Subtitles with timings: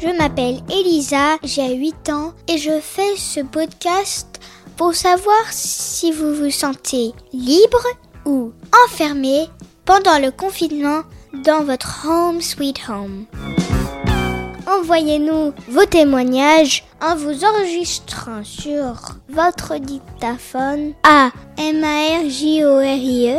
[0.00, 4.40] je m'appelle Elisa, j'ai 8 ans et je fais ce podcast
[4.76, 7.84] pour savoir si vous vous sentez libre
[8.24, 8.52] ou
[8.86, 9.48] enfermé
[9.84, 11.02] pendant le confinement
[11.44, 13.26] dans votre home sweet home.
[14.66, 18.94] Envoyez-nous vos témoignages en vous enregistrant sur
[19.28, 23.36] votre dictaphone à marjorie.murphy.fr.